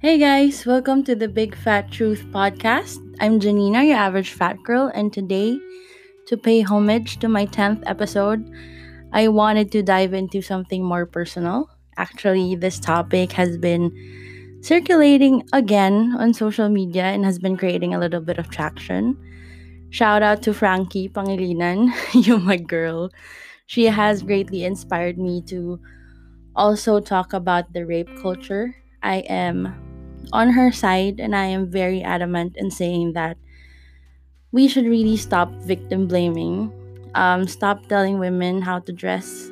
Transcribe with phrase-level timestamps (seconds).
[0.00, 2.96] Hey guys, welcome to the Big Fat Truth podcast.
[3.20, 5.60] I'm Janina, your average fat girl, and today,
[6.26, 8.50] to pay homage to my 10th episode,
[9.12, 11.68] I wanted to dive into something more personal.
[11.98, 13.92] Actually, this topic has been
[14.62, 19.18] circulating again on social media and has been creating a little bit of traction.
[19.90, 21.92] Shout out to Frankie Pangilinan,
[22.26, 23.10] you my girl.
[23.66, 25.78] She has greatly inspired me to
[26.56, 28.74] also talk about the rape culture.
[29.02, 29.89] I am
[30.32, 33.36] on her side and I am very adamant in saying that
[34.52, 36.72] we should really stop victim blaming.
[37.14, 39.50] Um, stop telling women how to dress.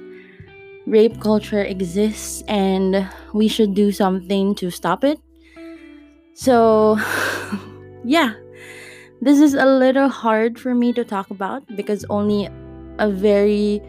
[0.86, 5.20] Rape culture exists and we should do something to stop it.
[6.34, 6.98] So,
[8.04, 8.34] yeah,
[9.20, 12.48] this is a little hard for me to talk about because only
[12.98, 13.82] a very,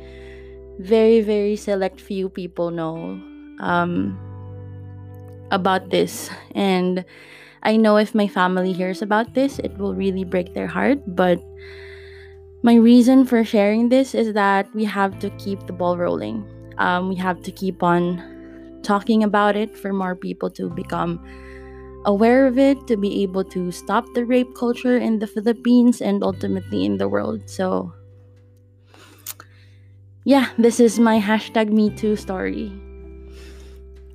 [0.79, 3.21] very, very select few people know
[3.59, 4.17] um,
[5.51, 6.29] about this.
[6.55, 7.05] And
[7.63, 10.99] I know if my family hears about this, it will really break their heart.
[11.07, 11.39] But
[12.63, 16.45] my reason for sharing this is that we have to keep the ball rolling.
[16.77, 18.21] Um, we have to keep on
[18.83, 21.19] talking about it for more people to become
[22.05, 26.23] aware of it, to be able to stop the rape culture in the Philippines and
[26.23, 27.49] ultimately in the world.
[27.49, 27.93] So,
[30.23, 32.71] yeah, this is my hashtag MeToo story.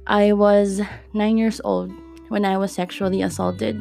[0.06, 1.90] I was nine years old
[2.28, 3.80] when I was sexually assaulted.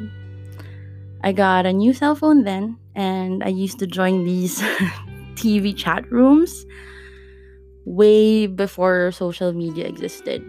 [1.22, 4.62] I got a new cell phone then, and I used to join these
[5.36, 6.66] TV chat rooms
[7.86, 10.44] way before social media existed.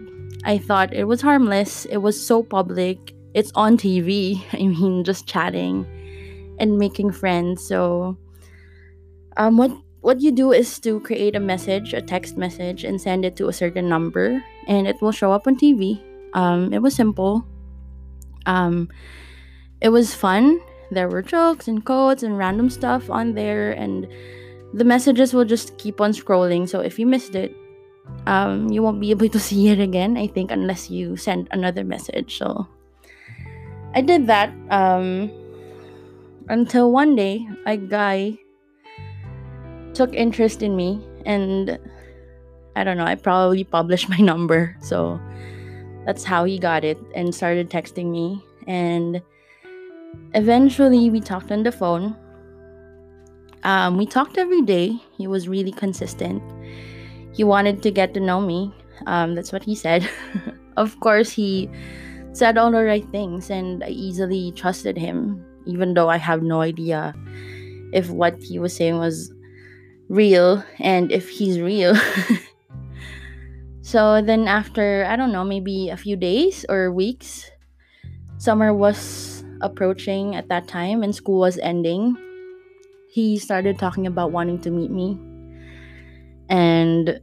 [0.45, 4.41] I thought it was harmless, it was so public, it's on TV.
[4.53, 5.85] I mean, just chatting
[6.57, 7.67] and making friends.
[7.67, 8.17] So,
[9.35, 9.71] um, what
[10.05, 13.49] what you do is to create a message, a text message, and send it to
[13.49, 15.97] a certain number, and it will show up on TV.
[16.37, 17.41] Um, it was simple.
[18.45, 18.87] Um,
[19.81, 20.61] it was fun.
[20.91, 24.05] There were jokes and quotes and random stuff on there, and
[24.77, 26.69] the messages will just keep on scrolling.
[26.69, 27.57] So if you missed it,
[28.27, 30.17] um, you won't be able to see it again.
[30.17, 32.37] I think unless you send another message.
[32.37, 32.67] So
[33.95, 35.31] I did that um,
[36.47, 38.37] until one day a guy
[39.95, 41.79] took interest in me and
[42.75, 44.75] I don't know, I probably published my number.
[44.81, 45.19] So
[46.05, 48.43] that's how he got it and started texting me.
[48.67, 49.21] And
[50.33, 52.15] eventually we talked on the phone.
[53.63, 55.01] Um, we talked every day.
[55.17, 56.43] He was really consistent.
[57.33, 58.73] He wanted to get to know me.
[59.07, 60.07] Um, that's what he said.
[60.77, 61.69] of course, he
[62.31, 66.61] said all the right things, and I easily trusted him, even though I have no
[66.61, 67.15] idea
[67.91, 69.33] if what he was saying was
[70.09, 71.95] real and if he's real.
[73.81, 77.49] so then, after I don't know, maybe a few days or weeks,
[78.37, 82.17] summer was approaching at that time and school was ending.
[83.09, 85.17] He started talking about wanting to meet me
[86.49, 87.21] and,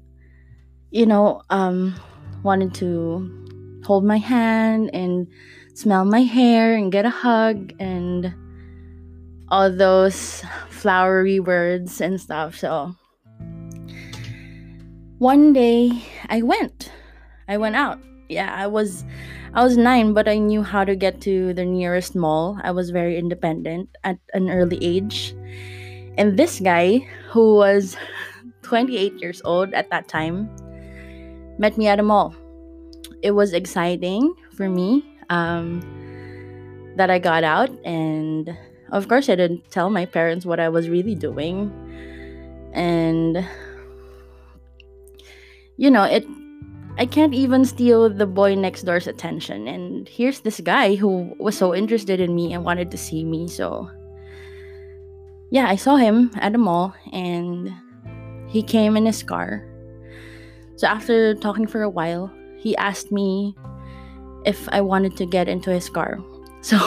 [0.90, 1.94] you know, um,
[2.42, 5.26] wanted to hold my hand and
[5.74, 8.34] smell my hair and get a hug and
[9.48, 10.42] all those
[10.82, 12.58] flowery words and stuff.
[12.58, 12.96] So
[15.18, 16.90] one day I went.
[17.46, 18.02] I went out.
[18.28, 19.04] Yeah, I was
[19.54, 22.58] I was 9 but I knew how to get to the nearest mall.
[22.64, 25.36] I was very independent at an early age.
[26.18, 27.96] And this guy who was
[28.62, 30.50] 28 years old at that time
[31.58, 32.34] met me at a mall.
[33.22, 35.78] It was exciting for me um,
[36.96, 38.50] that I got out and
[38.92, 41.72] of course, I didn't tell my parents what I was really doing.
[42.74, 43.48] And,
[45.76, 46.26] you know, it.
[46.98, 49.66] I can't even steal the boy next door's attention.
[49.66, 53.48] And here's this guy who was so interested in me and wanted to see me.
[53.48, 53.90] So,
[55.50, 57.72] yeah, I saw him at the mall and
[58.46, 59.66] he came in his car.
[60.76, 63.56] So, after talking for a while, he asked me
[64.44, 66.18] if I wanted to get into his car.
[66.62, 66.78] So,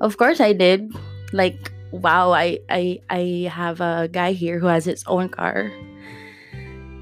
[0.00, 0.92] of course I did.
[1.32, 5.72] Like, wow, I I I have a guy here who has his own car.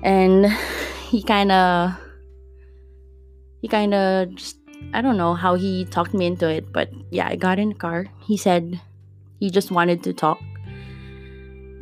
[0.03, 0.51] And
[1.09, 1.93] he kind of
[3.61, 4.57] he kind of just
[4.93, 7.75] I don't know how he talked me into it, but yeah, I got in the
[7.75, 8.07] car.
[8.27, 8.81] He said
[9.39, 10.41] he just wanted to talk.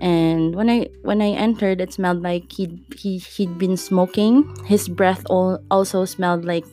[0.00, 4.48] And when I when I entered, it smelled like he he he'd been smoking.
[4.64, 6.64] His breath all, also smelled like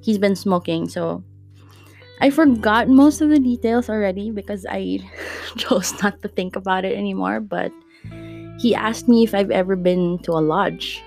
[0.00, 0.88] he's been smoking.
[0.88, 1.24] So
[2.20, 4.98] I forgot most of the details already because I
[5.56, 7.40] chose not to think about it anymore.
[7.40, 7.72] But
[8.58, 11.02] he asked me if I've ever been to a lodge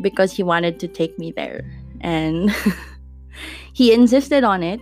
[0.00, 1.62] because he wanted to take me there.
[2.00, 2.50] And
[3.72, 4.80] he insisted on it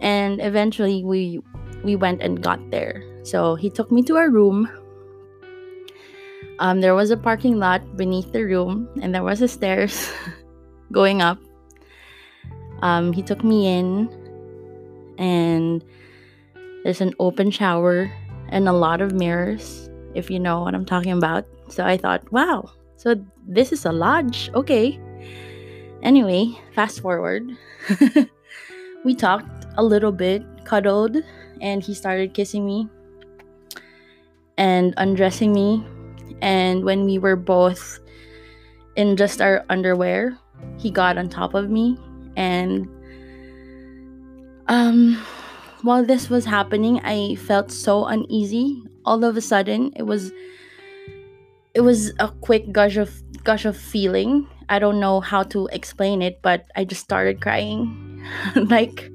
[0.00, 1.40] and eventually we
[1.84, 4.68] we went and got there so he took me to our room
[6.58, 10.12] um, there was a parking lot beneath the room and there was a stairs
[10.92, 11.38] going up
[12.82, 14.08] um, he took me in
[15.20, 15.84] and
[16.82, 18.10] there's an open shower
[18.48, 22.24] and a lot of mirrors if you know what i'm talking about so i thought
[22.32, 23.14] wow so
[23.46, 24.98] this is a lodge okay
[26.02, 27.46] anyway fast forward
[29.04, 31.16] we talked a little bit, cuddled,
[31.60, 32.88] and he started kissing me
[34.58, 35.84] and undressing me.
[36.42, 38.00] And when we were both
[38.96, 40.36] in just our underwear,
[40.78, 41.96] he got on top of me.
[42.36, 42.88] And
[44.68, 45.20] um,
[45.82, 48.82] while this was happening, I felt so uneasy.
[49.04, 50.32] All of a sudden, it was
[51.74, 53.10] it was a quick gush of
[53.44, 54.46] gush of feeling.
[54.68, 58.22] I don't know how to explain it, but I just started crying.
[58.54, 59.10] like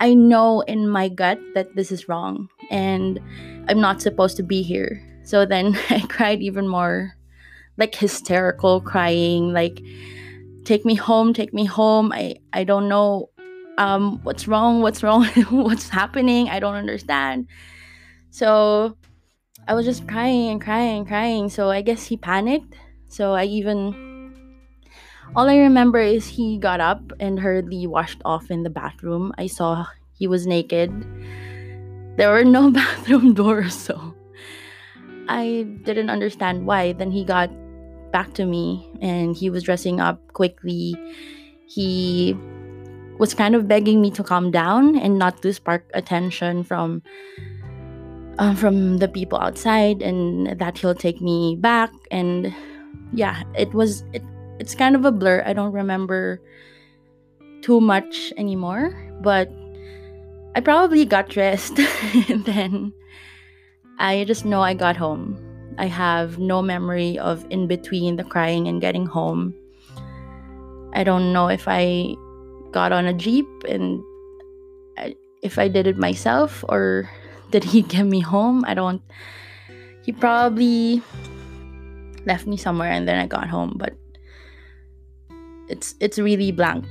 [0.00, 3.20] I know in my gut that this is wrong and
[3.68, 5.02] I'm not supposed to be here.
[5.24, 7.16] So then I cried even more,
[7.76, 9.80] like hysterical crying, like
[10.64, 12.12] take me home, take me home.
[12.12, 13.30] I I don't know
[13.78, 16.48] um what's wrong, what's wrong, what's happening.
[16.48, 17.48] I don't understand.
[18.30, 18.96] So
[19.66, 21.48] I was just crying and crying and crying.
[21.48, 22.76] So I guess he panicked.
[23.08, 24.14] So I even
[25.36, 29.32] all I remember is he got up and hurriedly washed off in the bathroom.
[29.38, 30.92] I saw he was naked.
[32.16, 34.14] There were no bathroom doors, so
[35.28, 36.92] I didn't understand why.
[36.92, 37.50] Then he got
[38.12, 40.94] back to me and he was dressing up quickly.
[41.66, 42.36] He
[43.18, 47.02] was kind of begging me to calm down and not to spark attention from
[48.38, 52.52] um, from the people outside and that he'll take me back and
[53.12, 54.22] yeah it was it
[54.58, 55.42] it's kind of a blur.
[55.44, 56.40] I don't remember
[57.62, 59.50] too much anymore, but
[60.54, 61.78] I probably got dressed
[62.28, 62.92] and then
[63.98, 65.40] I just know I got home.
[65.78, 69.54] I have no memory of in between the crying and getting home.
[70.92, 72.14] I don't know if I
[72.74, 74.02] got on a jeep and
[74.98, 75.14] I,
[75.46, 77.08] if I did it myself or
[77.54, 78.64] did he get me home?
[78.66, 79.00] I don't.
[80.02, 81.00] He probably
[82.26, 83.94] left me somewhere and then I got home, but
[85.68, 86.84] it's it's really blank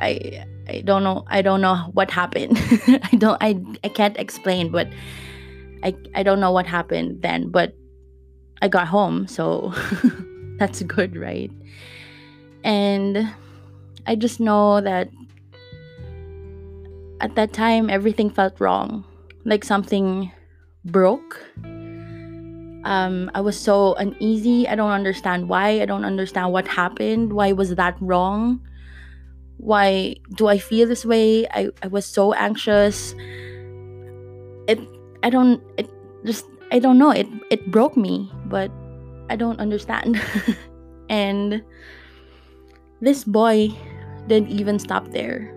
[0.00, 2.58] i i don't know i don't know what happened
[3.12, 4.88] i don't i i can't explain but
[5.82, 7.74] i i don't know what happened then but
[8.62, 9.72] i got home so
[10.58, 11.50] that's good right
[12.64, 13.28] and
[14.06, 15.08] i just know that
[17.20, 19.04] at that time everything felt wrong
[19.44, 20.30] like something
[20.84, 21.40] broke
[22.84, 24.68] um, I was so uneasy.
[24.68, 25.82] I don't understand why.
[25.82, 27.32] I don't understand what happened.
[27.32, 28.60] Why was that wrong?
[29.58, 31.46] Why do I feel this way?
[31.48, 33.14] I, I was so anxious.
[34.68, 34.78] It
[35.22, 35.90] I don't it
[36.24, 37.10] just I don't know.
[37.10, 38.70] It it broke me, but
[39.28, 40.20] I don't understand.
[41.10, 41.62] and
[43.00, 43.70] this boy
[44.26, 45.54] didn't even stop there.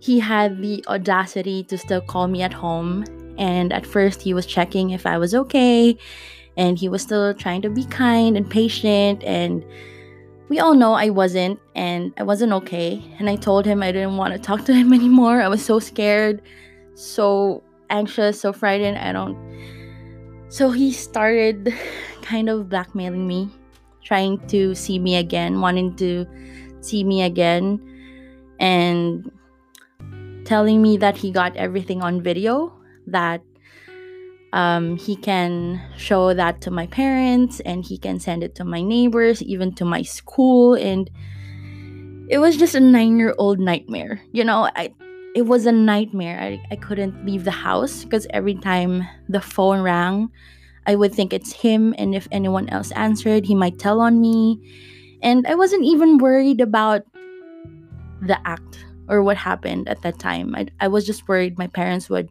[0.00, 3.04] He had the audacity to still call me at home
[3.40, 5.96] and at first, he was checking if I was okay,
[6.58, 9.24] and he was still trying to be kind and patient.
[9.24, 9.64] And
[10.50, 13.02] we all know I wasn't, and I wasn't okay.
[13.18, 15.40] And I told him I didn't want to talk to him anymore.
[15.40, 16.42] I was so scared,
[16.94, 18.98] so anxious, so frightened.
[18.98, 19.38] I don't.
[20.50, 21.74] So he started
[22.22, 23.48] kind of blackmailing me,
[24.10, 26.26] trying to see me again, wanting to
[26.80, 27.78] see me again,
[28.58, 29.30] and
[30.44, 32.74] telling me that he got everything on video
[33.06, 33.40] that
[34.52, 38.82] um, he can show that to my parents and he can send it to my
[38.82, 40.74] neighbors, even to my school.
[40.74, 41.08] And
[42.28, 44.20] it was just a nine year old nightmare.
[44.32, 44.92] You know, I,
[45.36, 46.40] it was a nightmare.
[46.40, 50.32] I, I couldn't leave the house because every time the phone rang,
[50.86, 51.94] I would think it's him.
[51.98, 54.60] And if anyone else answered, he might tell on me.
[55.22, 57.02] And I wasn't even worried about
[58.22, 60.54] the act or what happened at that time.
[60.54, 62.30] I, I was just worried my parents would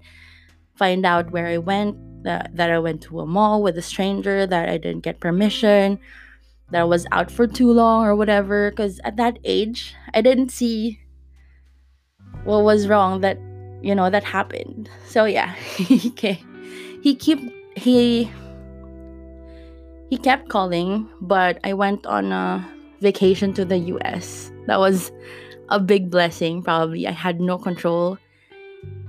[0.76, 4.48] find out where I went, that, that I went to a mall with a stranger,
[4.48, 6.00] that I didn't get permission,
[6.72, 8.72] that I was out for too long or whatever.
[8.72, 11.00] Because at that age, I didn't see
[12.44, 13.38] what was wrong that,
[13.82, 14.90] you know, that happened.
[15.06, 15.98] So yeah, he
[17.02, 17.40] he keep
[17.80, 18.30] he
[20.10, 22.66] he kept calling, but I went on a
[23.02, 24.52] vacation to the US.
[24.66, 25.12] That was
[25.70, 27.08] a big blessing, probably.
[27.08, 28.18] I had no control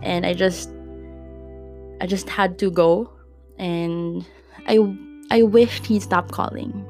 [0.03, 0.71] and I just
[2.01, 3.11] I just had to go
[3.59, 4.25] and
[4.67, 4.79] I
[5.31, 6.87] I wished he stopped calling.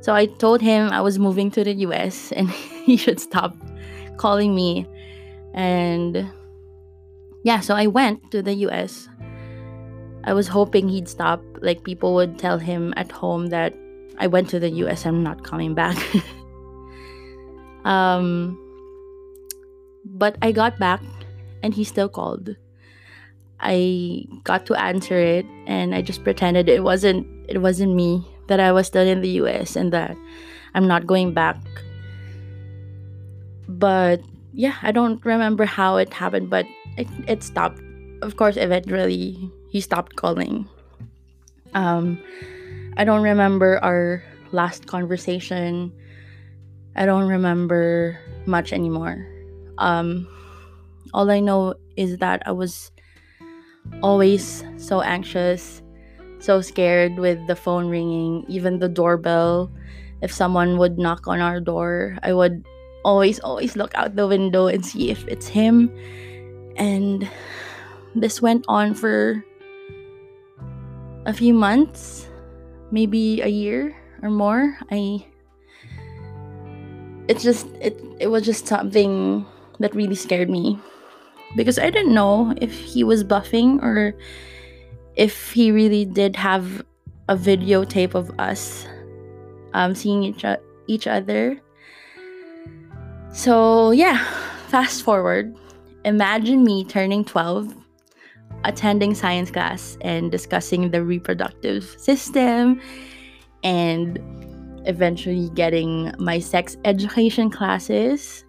[0.00, 3.56] So I told him I was moving to the US and he should stop
[4.16, 4.86] calling me.
[5.54, 6.30] And
[7.44, 9.08] yeah, so I went to the US.
[10.26, 11.40] I was hoping he'd stop.
[11.62, 13.74] Like people would tell him at home that
[14.18, 15.96] I went to the US, I'm not coming back.
[17.84, 18.58] um
[20.04, 21.02] but I got back
[21.62, 22.56] and he still called.
[23.60, 28.60] I got to answer it and I just pretended it wasn't it wasn't me that
[28.60, 30.16] I was still in the US and that
[30.74, 31.56] I'm not going back.
[33.68, 34.20] But
[34.52, 36.66] yeah, I don't remember how it happened, but
[36.96, 37.80] it, it stopped.
[38.22, 40.64] Of course, eventually he stopped calling.
[41.74, 42.16] Um,
[42.96, 45.92] I don't remember our last conversation.
[46.96, 48.16] I don't remember
[48.46, 49.28] much anymore.
[49.76, 50.26] Um,
[51.12, 52.90] all I know is that I was
[54.00, 55.82] always so anxious,
[56.38, 59.70] so scared with the phone ringing, even the doorbell.
[60.22, 62.64] If someone would knock on our door, I would
[63.04, 65.92] always, always look out the window and see if it's him.
[66.80, 67.28] And
[68.14, 69.44] this went on for
[71.26, 72.28] a few months,
[72.90, 74.78] maybe a year or more.
[74.90, 75.26] I
[77.28, 79.44] it's just it it was just something
[79.78, 80.78] that really scared me
[81.54, 84.16] because I didn't know if he was buffing or
[85.16, 86.82] if he really did have
[87.28, 88.86] a videotape of us
[89.74, 90.44] um, seeing each,
[90.86, 91.60] each other.
[93.32, 94.24] So, yeah,
[94.68, 95.54] fast forward.
[96.04, 97.74] Imagine me turning 12,
[98.64, 102.80] attending science class, and discussing the reproductive system,
[103.62, 104.18] and
[104.86, 108.44] eventually getting my sex education classes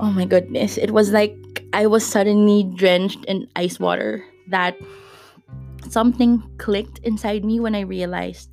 [0.00, 1.36] oh my goodness, it was like
[1.72, 4.24] I was suddenly drenched in ice water.
[4.48, 4.76] That
[5.88, 8.50] something clicked inside me when I realized,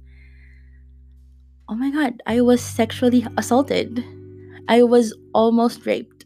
[1.68, 4.04] oh my god, I was sexually assaulted.
[4.68, 6.19] I was almost raped.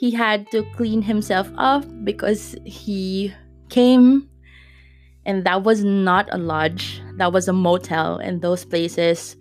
[0.00, 3.32] He had to clean himself up because he
[3.68, 4.28] came
[5.26, 9.36] and that was not a lodge that was a motel and those places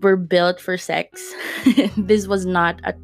[0.00, 1.34] were built for sex
[1.96, 2.94] this was not a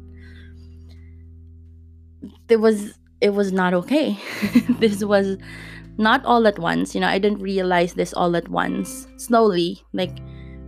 [2.49, 4.17] it was it was not okay.
[4.79, 5.37] this was
[5.97, 6.93] not all at once.
[6.93, 9.07] You know, I didn't realize this all at once.
[9.17, 10.17] Slowly, like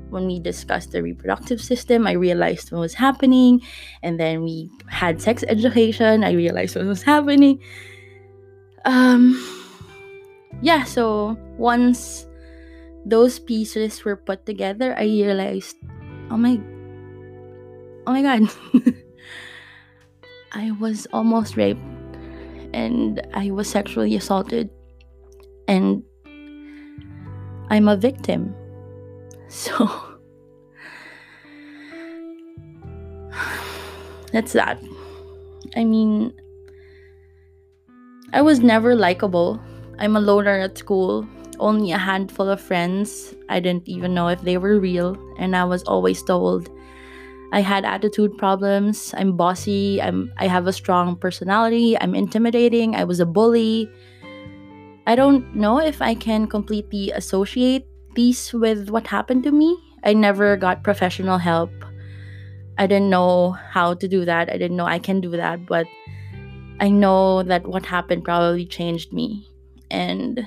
[0.09, 3.61] when we discussed the reproductive system, I realized what was happening.
[4.03, 7.59] And then we had sex education, I realized what was happening.
[8.85, 9.35] Um
[10.61, 12.25] yeah, so once
[13.05, 15.77] those pieces were put together, I realized,
[16.31, 16.59] oh my
[18.07, 18.49] oh my god.
[20.53, 21.81] I was almost raped
[22.73, 24.69] and I was sexually assaulted
[25.67, 26.03] and
[27.69, 28.55] I'm a victim.
[29.49, 29.87] So
[34.31, 34.81] that's that.
[35.75, 36.33] I mean,
[38.33, 39.59] I was never likable.
[39.99, 41.27] I'm a loner at school,
[41.59, 43.33] only a handful of friends.
[43.49, 46.69] I didn't even know if they were real, and I was always told
[47.53, 49.13] I had attitude problems.
[49.17, 50.01] I'm bossy.
[50.01, 51.97] I'm I have a strong personality.
[51.99, 52.95] I'm intimidating.
[52.95, 53.89] I was a bully.
[55.07, 59.77] I don't know if I can completely associate these with what happened to me.
[60.03, 61.71] I never got professional help.
[62.77, 64.49] I didn't know how to do that.
[64.49, 65.87] I didn't know I can do that, but
[66.79, 69.47] I know that what happened probably changed me.
[69.89, 70.45] And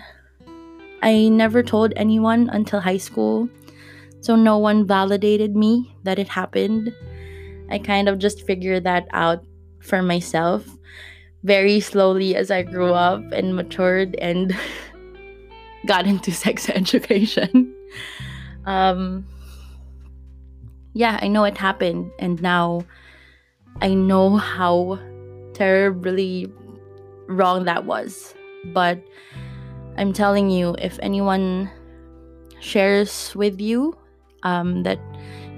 [1.02, 3.48] I never told anyone until high school.
[4.20, 6.92] So no one validated me that it happened.
[7.70, 9.44] I kind of just figured that out
[9.80, 10.66] for myself
[11.42, 14.54] very slowly as I grew up and matured and
[15.86, 17.74] got into sex education.
[18.66, 19.26] um,
[20.92, 22.84] yeah, I know it happened, and now
[23.80, 24.98] I know how
[25.54, 26.52] terribly
[27.28, 28.34] wrong that was.
[28.72, 29.02] But
[29.96, 31.70] I'm telling you, if anyone
[32.60, 33.96] shares with you
[34.42, 34.98] um, that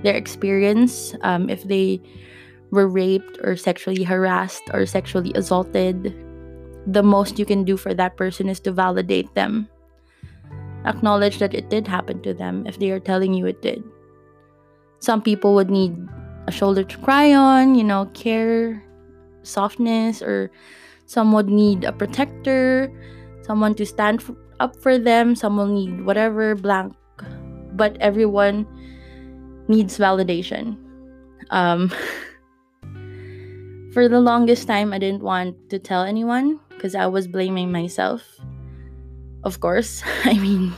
[0.03, 2.01] their experience, um, if they
[2.71, 6.15] were raped or sexually harassed or sexually assaulted,
[6.87, 9.69] the most you can do for that person is to validate them.
[10.85, 13.83] Acknowledge that it did happen to them if they are telling you it did.
[14.99, 15.97] Some people would need
[16.47, 18.83] a shoulder to cry on, you know, care,
[19.43, 20.51] softness, or
[21.07, 22.93] some would need a protector,
[23.43, 24.23] someone to stand
[24.61, 26.95] up for them, some will need whatever, blank
[27.75, 28.67] but everyone
[29.69, 30.77] needs validation.
[31.51, 31.89] Um,
[33.93, 38.23] for the longest time, I didn't want to tell anyone because I was blaming myself.
[39.45, 40.73] Of course, I mean,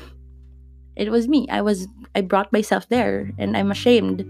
[0.96, 1.48] it was me.
[1.50, 4.24] I was I brought myself there, and I'm ashamed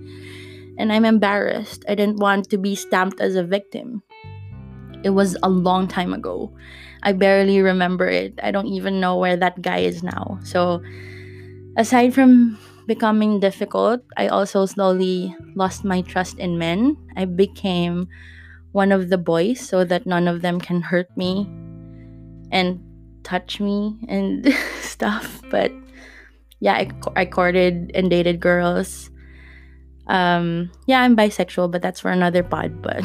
[0.78, 1.84] And I'm embarrassed.
[1.88, 4.02] I didn't want to be stamped as a victim.
[5.04, 6.50] It was a long time ago.
[7.02, 8.38] I barely remember it.
[8.42, 10.40] I don't even know where that guy is now.
[10.42, 10.80] So,
[11.76, 16.96] aside from becoming difficult, I also slowly lost my trust in men.
[17.16, 18.08] I became
[18.72, 21.48] one of the boys so that none of them can hurt me
[22.50, 22.80] and
[23.24, 25.42] touch me and stuff.
[25.50, 25.72] But
[26.60, 29.10] yeah, I, I courted and dated girls.
[30.06, 32.82] Um, yeah, I'm bisexual, but that's for another pod.
[32.82, 33.04] But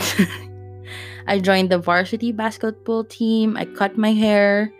[1.27, 3.57] I joined the varsity basketball team.
[3.57, 4.71] I cut my hair.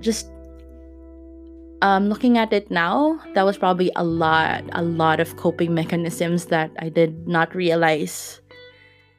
[0.00, 0.28] Just
[1.82, 6.46] um, looking at it now, that was probably a lot, a lot of coping mechanisms
[6.46, 8.40] that I did not realize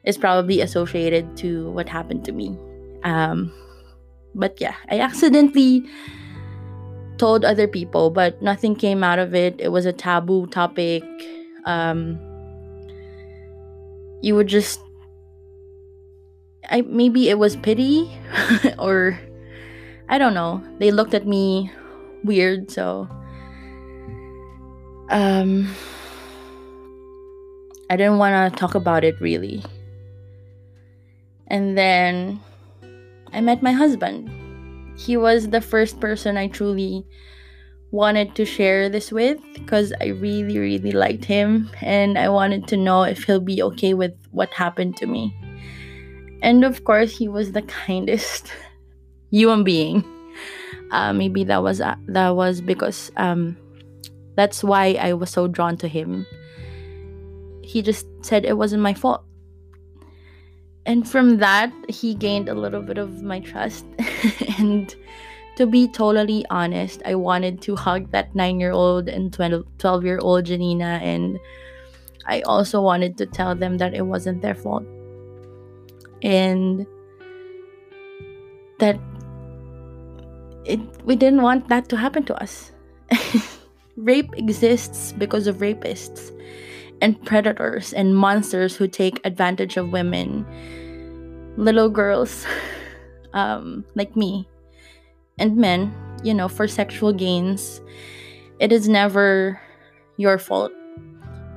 [0.04, 2.56] is probably associated to what happened to me.
[3.04, 3.52] Um,
[4.36, 5.84] but yeah, I accidentally
[7.18, 9.56] told other people, but nothing came out of it.
[9.58, 11.02] It was a taboo topic.
[11.64, 12.20] Um,
[14.20, 14.80] you would just,
[16.68, 18.12] I maybe it was pity,
[18.78, 19.18] or
[20.08, 20.62] I don't know.
[20.78, 21.72] They looked at me
[22.22, 23.08] weird, so
[25.08, 25.72] um
[27.88, 29.62] I didn't want to talk about it really.
[31.46, 32.40] And then
[33.32, 34.30] I met my husband.
[34.98, 37.04] He was the first person I truly
[37.90, 42.76] wanted to share this with because I really, really liked him and I wanted to
[42.76, 45.34] know if he'll be okay with what happened to me.
[46.42, 48.52] And of course, he was the kindest
[49.30, 50.04] human being
[50.90, 53.56] uh, maybe that was uh, that was because um,
[54.36, 56.26] that's why I was so drawn to him.
[57.62, 59.24] He just said it wasn't my fault.
[60.86, 63.84] And from that, he gained a little bit of my trust.
[64.58, 64.94] and
[65.56, 70.18] to be totally honest, I wanted to hug that nine year old and 12 year
[70.22, 71.00] old Janina.
[71.02, 71.40] And
[72.26, 74.84] I also wanted to tell them that it wasn't their fault.
[76.22, 76.86] And
[78.78, 78.98] that
[80.64, 82.70] it, we didn't want that to happen to us.
[83.96, 86.30] Rape exists because of rapists
[87.00, 90.46] and predators and monsters who take advantage of women,
[91.56, 92.46] little girls
[93.32, 94.48] um, like me,
[95.38, 97.80] and men, you know, for sexual gains.
[98.58, 99.60] It is never
[100.16, 100.72] your fault.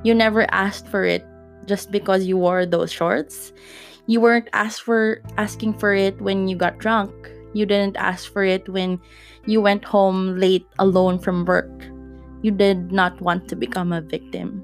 [0.03, 1.25] You never asked for it
[1.65, 3.53] just because you wore those shorts.
[4.07, 7.13] You weren't asked for asking for it when you got drunk
[7.53, 9.01] you didn't ask for it when
[9.45, 11.69] you went home late alone from work.
[12.41, 14.63] You did not want to become a victim.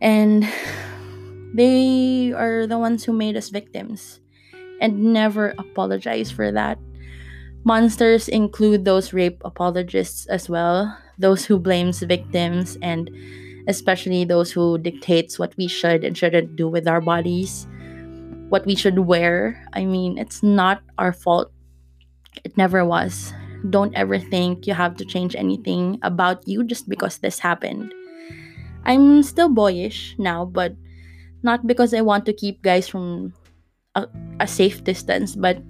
[0.00, 0.46] And
[1.54, 4.20] they are the ones who made us victims
[4.80, 6.78] and never apologize for that.
[7.64, 13.08] Monsters include those rape apologists as well, those who blames victims and
[13.68, 17.66] especially those who dictates what we should and shouldn't do with our bodies,
[18.50, 19.64] what we should wear.
[19.72, 21.50] I mean, it's not our fault
[22.44, 23.32] it never was.
[23.70, 27.94] Don't ever think you have to change anything about you just because this happened.
[28.84, 30.74] I'm still boyish now, but
[31.42, 33.34] not because I want to keep guys from
[33.94, 34.06] a,
[34.40, 35.62] a safe distance, but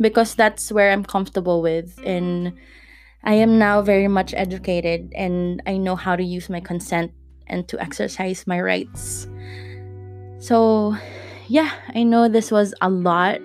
[0.00, 1.98] because that's where I'm comfortable with.
[2.04, 2.52] And
[3.24, 7.12] I am now very much educated and I know how to use my consent
[7.46, 9.26] and to exercise my rights.
[10.38, 10.96] So,
[11.48, 13.40] yeah, I know this was a lot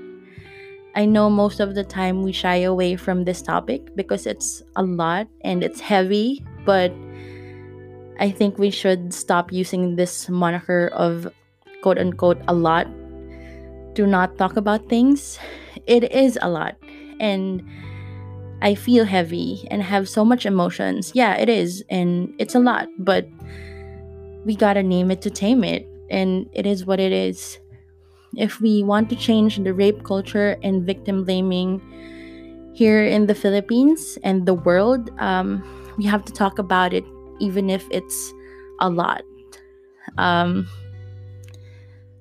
[0.95, 4.83] I know most of the time we shy away from this topic because it's a
[4.83, 6.93] lot and it's heavy, but
[8.19, 11.28] I think we should stop using this moniker of
[11.82, 12.88] quote unquote a lot.
[13.93, 15.39] Do not talk about things.
[15.88, 16.76] It is a lot.
[17.19, 17.63] And
[18.62, 21.12] I feel heavy and have so much emotions.
[21.13, 21.84] Yeah, it is.
[21.89, 23.28] And it's a lot, but
[24.45, 25.88] we gotta name it to tame it.
[26.10, 27.60] And it is what it is
[28.36, 31.82] if we want to change the rape culture and victim blaming
[32.73, 35.62] here in the Philippines and the world, um,
[35.97, 37.06] we have to talk about it,
[37.39, 38.33] even if it's
[38.79, 39.23] a lot.
[40.17, 40.67] Um,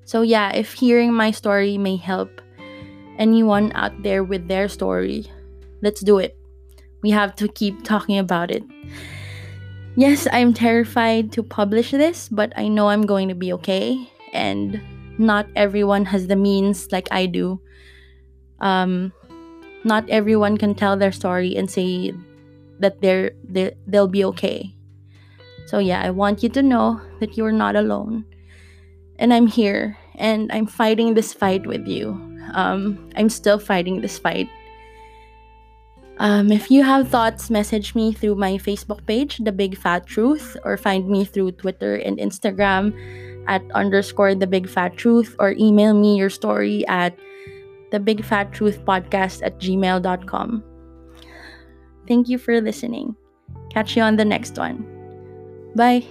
[0.05, 2.40] so, yeah, if hearing my story may help
[3.18, 5.27] anyone out there with their story,
[5.83, 6.37] let's do it.
[7.03, 8.62] We have to keep talking about it.
[9.96, 14.09] Yes, I'm terrified to publish this, but I know I'm going to be okay.
[14.33, 14.81] And
[15.18, 17.61] not everyone has the means like I do.
[18.61, 19.12] Um,
[19.85, 22.14] not everyone can tell their story and say
[22.79, 24.75] that they're, they're they'll be okay.
[25.66, 28.25] So yeah, I want you to know that you're not alone,
[29.18, 32.12] and I'm here and I'm fighting this fight with you.
[32.53, 34.48] Um, I'm still fighting this fight.
[36.18, 40.57] Um, if you have thoughts, message me through my Facebook page, The Big Fat Truth,
[40.64, 42.94] or find me through Twitter and Instagram
[43.48, 47.18] at underscore The Big Fat Truth, or email me your story at
[47.90, 50.62] The Big Fat Truth Podcast at gmail.com.
[52.07, 53.16] Thank you for listening.
[53.70, 55.02] Catch you on the next one.
[55.75, 56.05] Bye.